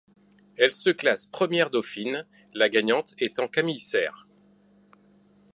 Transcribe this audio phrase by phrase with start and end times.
[0.57, 4.25] Elle se classe première dauphine, la gagnante étant Camille Cerf.